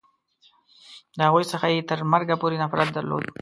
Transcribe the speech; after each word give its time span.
د 1.17 1.19
هغوی 1.27 1.45
څخه 1.51 1.65
یې 1.73 1.87
تر 1.89 1.99
مرګه 2.13 2.35
پورې 2.41 2.57
نفرت 2.63 2.89
درلود. 2.93 3.25